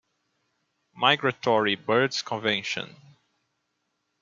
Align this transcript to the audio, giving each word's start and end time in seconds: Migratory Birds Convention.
Migratory 0.95 1.75
Birds 1.75 2.23
Convention. 2.23 2.95